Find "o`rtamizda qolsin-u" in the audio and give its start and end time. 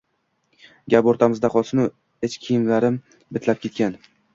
1.11-1.87